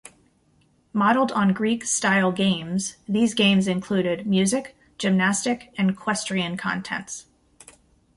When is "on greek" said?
1.33-1.85